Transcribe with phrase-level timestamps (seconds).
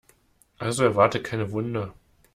[0.57, 1.93] Also erwarte keine Wunder.